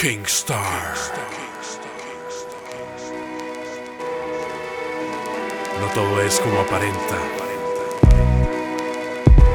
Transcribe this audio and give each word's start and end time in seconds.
Kingstar. 0.00 0.94
No 5.78 5.86
todo 5.88 6.22
es 6.22 6.40
como 6.40 6.60
aparenta. 6.60 7.18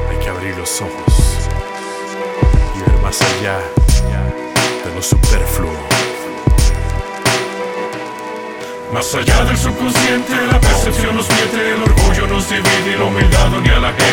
Hay 0.08 0.18
que 0.18 0.28
abrir 0.28 0.56
los 0.56 0.80
ojos 0.80 1.48
y 2.76 2.88
ver 2.88 3.02
más 3.02 3.20
allá 3.22 3.58
de 4.84 4.94
lo 4.94 5.02
superfluo. 5.02 5.72
Más 8.94 9.14
allá 9.16 9.44
del 9.46 9.58
subconsciente, 9.58 10.32
la 10.46 10.60
percepción 10.60 11.16
nos 11.16 11.28
miente, 11.28 11.72
el 11.74 11.82
orgullo 11.82 12.28
nos 12.28 12.48
divide 12.48 12.92
y 12.94 12.96
la 12.96 13.04
humildad 13.04 13.48
ni 13.64 13.68
a 13.68 13.80
la 13.80 13.88
gente. 13.88 14.05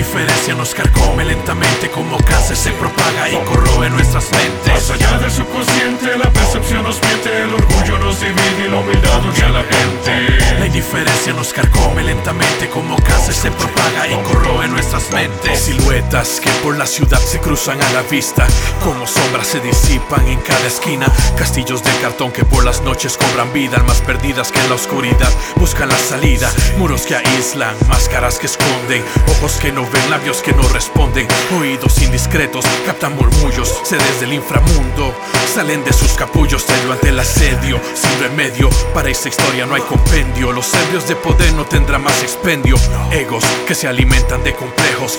La 0.00 0.06
indiferencia 0.06 0.54
nos 0.54 0.74
carcome 0.74 1.26
lentamente 1.26 1.90
como 1.90 2.16
cáncer 2.24 2.56
se 2.56 2.70
propaga 2.70 3.28
y 3.28 3.36
corroe 3.44 3.90
nuestras 3.90 4.30
mentes. 4.32 4.72
Más 4.72 4.90
allá 4.92 5.18
del 5.18 5.30
subconsciente, 5.30 6.16
la 6.16 6.30
percepción 6.30 6.84
nos 6.84 6.98
miente, 7.02 7.42
el 7.42 7.52
orgullo 7.52 7.98
nos 7.98 8.18
divide 8.18 8.64
y 8.66 8.70
la 8.70 8.78
humildad 8.78 9.20
ni 9.20 9.42
a 9.42 9.48
la 9.50 9.62
gente. 9.62 10.58
La 10.58 10.66
indiferencia 10.66 11.34
nos 11.34 11.52
carcome 11.52 12.02
lentamente 12.02 12.70
como 12.70 12.96
cáncer 12.96 13.34
se 13.34 13.50
propaga 13.50 14.08
y 14.08 14.14
corroe 14.22 14.68
nuestras 14.68 15.12
mentes. 15.12 15.60
Siluetas 15.60 16.40
que 16.40 16.48
por 16.62 16.78
la 16.78 16.86
ciudad 16.86 17.20
se 17.20 17.38
cruzan 17.38 17.82
a 17.82 17.92
la 17.92 18.00
vista, 18.00 18.46
como 18.80 19.06
sombras 19.06 19.46
se 19.46 19.60
disipan 19.60 20.26
en 20.26 20.40
cada 20.40 20.66
esquina. 20.66 21.06
Castillos 21.36 21.82
de 21.82 21.90
cartón 22.00 22.32
que 22.32 22.44
por 22.44 22.64
las 22.64 22.82
noches 22.82 23.16
cobran 23.16 23.52
vida. 23.52 23.76
Almas 23.76 24.00
perdidas 24.00 24.50
que 24.50 24.60
en 24.60 24.68
la 24.68 24.74
oscuridad 24.74 25.32
buscan 25.56 25.88
la 25.88 25.98
salida, 25.98 26.50
muros 26.78 27.02
que 27.02 27.16
aíslan, 27.16 27.76
máscaras 27.88 28.38
que 28.38 28.46
esconden, 28.46 29.04
ojos 29.28 29.52
que 29.60 29.72
no 29.72 29.88
ven, 29.88 30.10
labios 30.10 30.42
que 30.42 30.52
no 30.52 30.66
responden, 30.68 31.28
oídos 31.58 32.00
indiscretos 32.02 32.64
captan 32.86 33.14
murmullos, 33.16 33.80
sedes 33.84 34.20
del 34.20 34.32
inframundo, 34.32 35.14
salen 35.54 35.84
de 35.84 35.92
sus 35.92 36.12
capullos, 36.12 36.66
tenlo 36.66 36.92
ante 36.92 37.10
el 37.10 37.18
asedio, 37.18 37.80
sin 37.94 38.20
remedio, 38.20 38.70
para 38.94 39.10
esta 39.10 39.28
historia 39.28 39.66
no 39.66 39.74
hay 39.74 39.82
compendio, 39.82 40.52
los 40.52 40.66
serbios 40.66 41.06
de 41.08 41.16
poder 41.16 41.52
no 41.54 41.64
tendrán 41.64 42.02
más 42.02 42.22
expendio, 42.22 42.76
egos 43.10 43.44
que 43.66 43.74
se 43.74 43.88
alimentan 43.88 44.42
de 44.42 44.54
complejos, 44.54 45.18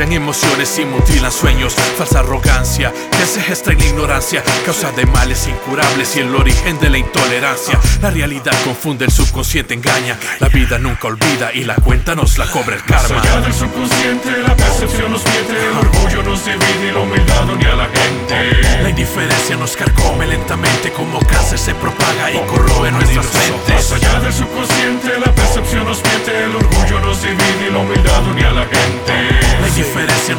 asfixian 0.00 0.12
emociones 0.12 0.78
y 0.78 0.84
mutilan 0.84 1.32
sueños, 1.32 1.74
falsa 1.96 2.20
arrogancia 2.20 2.92
que 3.10 3.26
se 3.26 3.40
gesta 3.42 3.72
en 3.72 3.78
la 3.78 3.84
ignorancia, 3.86 4.42
causa 4.64 4.90
de 4.92 5.06
males 5.06 5.46
incurables 5.46 6.16
y 6.16 6.20
el 6.20 6.34
origen 6.34 6.78
de 6.80 6.90
la 6.90 6.98
intolerancia. 6.98 7.78
La 8.00 8.10
realidad 8.10 8.52
confunde, 8.64 9.04
el 9.04 9.10
subconsciente 9.10 9.74
engaña. 9.74 10.18
La 10.40 10.48
vida 10.48 10.78
nunca 10.78 11.08
olvida 11.08 11.52
y 11.52 11.64
la 11.64 11.74
cuenta 11.74 12.14
nos 12.14 12.38
la 12.38 12.46
cobra 12.46 12.76
el 12.76 12.84
karma. 12.84 13.16
Más 13.16 13.26
allá 13.26 13.40
del 13.40 13.52
subconsciente, 13.52 14.42
la 14.42 14.56
percepción 14.56 15.12
nos 15.12 15.24
miente, 15.24 15.52
el 15.52 15.76
orgullo 15.76 16.22
nos 16.22 16.44
divide 16.44 16.88
y 16.88 16.92
la 16.92 17.00
humildad 17.00 17.44
ni 17.58 17.64
a 17.64 17.74
la 17.74 17.88
gente. 17.88 18.82
La 18.82 18.90
indiferencia 18.90 19.56
nos 19.56 19.76
carcome 19.76 20.26
lentamente 20.26 20.92
como 20.92 21.18
cáncer 21.20 21.58
se 21.58 21.74
propaga 21.74 22.30
y 22.32 22.38
corroe 22.46 22.90
nuestras 22.90 23.26
mentes. 23.34 23.74
Más 23.74 23.92
allá 23.92 24.20
del 24.20 24.32
subconsciente, 24.32 25.18
la 25.18 25.32
percepción 25.32 25.69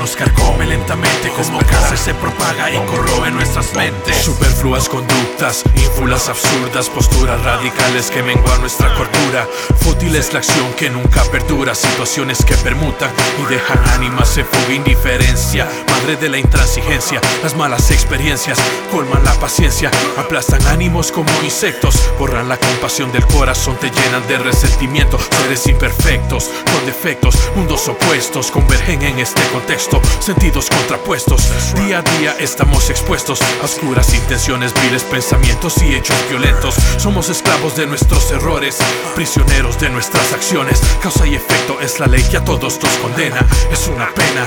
indiferencia 0.02 0.04
nos 0.04 0.16
carcome 0.16 0.66
lentamente 0.66 1.30
como 1.30 1.60
se 1.98 2.14
propaga 2.14 2.72
y 2.72 2.78
corroe 2.86 3.32
nuestras 3.32 3.74
mentes. 3.76 4.18
Superfluas 4.18 4.88
conductas, 4.88 5.64
ínfulas 5.76 6.30
absurdas, 6.30 6.90
posturas 6.90 7.42
radicales 7.44 8.10
que 8.10 8.24
menguan 8.24 8.62
nuestra 8.62 8.94
cordura. 8.96 9.48
Fútil 9.82 10.16
es 10.16 10.32
la 10.34 10.40
acción 10.40 10.72
que 10.78 10.90
nunca 10.90 11.24
perdura, 11.26 11.76
situaciones 11.76 12.44
que 12.46 12.56
permutan 12.56 13.10
y 13.42 13.46
dejan 13.46 13.80
ánimas 13.90 14.38
en 14.38 14.46
fuga 14.46 14.74
indiferencia. 14.74 15.68
Madre 15.90 16.16
de 16.16 16.30
la 16.30 16.38
intransigencia, 16.38 17.22
las 17.44 17.56
malas 17.56 17.92
experiencias 17.92 18.58
colman 18.92 19.24
la 19.24 19.34
paciencia, 19.34 19.92
aplastan 20.18 20.66
ánimos 20.68 21.12
como 21.12 21.30
insectos, 21.44 21.96
borran 22.18 22.50
la 22.50 22.58
compasión 22.58 23.12
del 23.12 23.26
corazón, 23.28 23.78
te 23.78 23.90
llenan 23.90 24.28
de 24.28 24.38
resentimiento. 24.38 25.20
Seres 25.42 25.68
imperfectos, 25.68 26.50
con 26.72 26.86
defectos, 26.86 27.36
mundos 27.56 27.88
opuestos 27.88 28.52
convergen 28.52 29.02
en 29.02 29.20
este 29.20 29.42
contexto, 29.50 30.02
sentidos 30.20 30.70
contrapuestos. 30.70 31.42
Día 31.86 31.98
a 31.98 32.02
día 32.04 32.36
estamos 32.40 32.92
expuestos 32.92 33.40
a 33.42 33.66
oscuras 33.66 34.14
intenciones, 34.14 34.72
viles 34.84 35.04
pensamientos 35.04 35.82
y 35.82 35.96
hechos 35.96 36.16
violentos. 36.30 36.76
Somos 36.98 37.30
esclavos 37.30 37.76
de 37.76 37.88
nuestros 37.88 38.32
errores, 38.32 38.78
prisioneros 39.16 39.80
de 39.80 39.90
nuestras 39.90 40.32
acciones. 40.32 40.80
Causa 41.02 41.26
y 41.26 41.34
efecto 41.34 41.80
es 41.82 42.00
la 42.00 42.06
ley 42.06 42.24
que 42.30 42.38
a 42.38 42.46
todos 42.46 42.80
nos 42.82 42.94
condena. 42.98 43.46
Es 43.72 43.88
una 43.88 44.08
pena, 44.14 44.46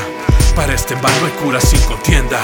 para 0.55 0.75
este 0.75 0.95
mal 0.95 1.13
no 1.21 1.27
hay 1.27 1.33
cura 1.33 1.61
sin 1.61 1.81
contienda. 1.81 2.39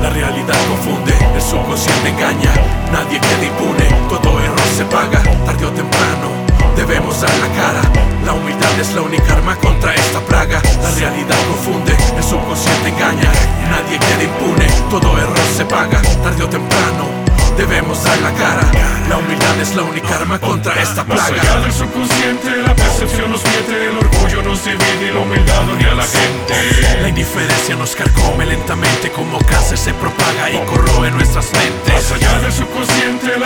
La 0.00 0.10
realidad 0.10 0.58
confunde, 0.68 1.14
el 1.34 1.40
subconsciente 1.40 2.08
engaña. 2.08 2.52
Nadie 2.90 3.20
queda 3.20 3.44
impune, 3.44 4.08
todo 4.08 4.40
error 4.40 4.60
se 4.76 4.84
paga, 4.86 5.22
tarde 5.46 5.66
o 5.66 5.70
temprano. 5.70 6.30
Debemos 6.76 7.20
dar 7.20 7.30
la 7.38 7.48
cara. 7.54 8.09
La 8.30 8.36
humildad 8.36 8.78
es 8.78 8.94
la 8.94 9.02
única 9.02 9.32
arma 9.32 9.56
contra 9.56 9.92
esta 9.92 10.20
plaga. 10.20 10.62
La 10.84 10.90
realidad 10.92 11.36
confunde, 11.48 11.96
el 12.16 12.22
subconsciente 12.22 12.90
engaña. 12.90 13.28
Nadie 13.68 13.98
queda 13.98 14.22
impune, 14.22 14.66
todo 14.88 15.18
error 15.18 15.36
se 15.56 15.64
paga, 15.64 16.00
tarde 16.22 16.44
o 16.44 16.48
temprano. 16.48 17.08
Debemos 17.56 18.04
dar 18.04 18.16
la 18.18 18.32
cara. 18.34 18.70
La 19.08 19.18
humildad 19.18 19.58
es 19.60 19.74
la 19.74 19.82
única 19.82 20.14
arma 20.14 20.38
contra 20.38 20.80
esta 20.80 21.02
Más 21.02 21.20
allá 21.20 21.42
plaga. 21.42 21.60
del 21.62 21.72
subconsciente, 21.72 22.56
la 22.64 22.76
percepción 22.76 23.32
nos 23.32 23.42
miente, 23.42 23.88
el 23.88 23.98
orgullo 23.98 24.42
nos 24.42 24.64
divide 24.64 25.08
y 25.10 25.12
la 25.12 25.20
humildad 25.20 25.62
ni 25.76 25.84
a 25.86 25.94
la 25.94 26.04
gente. 26.04 27.02
La 27.02 27.08
indiferencia 27.08 27.74
nos 27.74 27.96
carcome 27.96 28.46
lentamente 28.46 29.10
como 29.10 29.38
cáncer 29.38 29.76
se 29.76 29.92
propaga 29.94 30.48
y 30.52 30.58
corroe 30.66 31.10
nuestras 31.10 31.50
mentes. 31.52 31.94
Más 31.94 32.12
allá 32.12 32.38
del 32.38 32.52
subconsciente, 32.52 33.39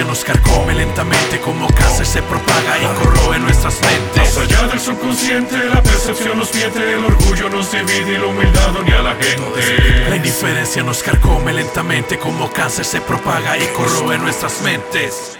indiferencia 0.00 0.04
nos 0.04 0.24
carcome 0.24 0.74
lentamente 0.74 1.40
como 1.40 1.66
cáncer 1.68 2.06
se 2.06 2.22
propaga 2.22 2.78
y 2.78 2.86
corroe 2.98 3.38
nuestras 3.38 3.80
mentes. 3.82 4.16
Más 4.16 4.38
allá 4.38 4.68
del 4.68 4.80
subconsciente, 4.80 5.56
la 5.66 5.82
percepción 5.82 6.38
nos 6.38 6.54
miente, 6.54 6.94
el 6.94 7.04
orgullo 7.04 7.48
nos 7.50 7.70
divide 7.70 8.14
y 8.14 8.18
la 8.18 8.26
humildad 8.26 8.72
ni 8.84 8.92
a 8.92 9.02
la 9.02 9.14
La 9.14 9.16
gente. 9.16 10.16
indiferencia 10.16 10.82
nos 10.82 11.02
carcome 11.02 11.52
lentamente 11.52 12.18
como 12.18 12.50
cáncer 12.50 12.84
se 12.84 13.00
propaga 13.00 13.58
y 13.58 13.66
corroe 13.68 14.18
nuestras 14.18 14.62
mentes. 14.62 15.38